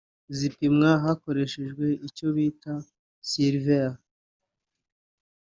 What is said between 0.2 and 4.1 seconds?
zipimwa hakoreshejwe icyo bita ’Sievert (Sv)’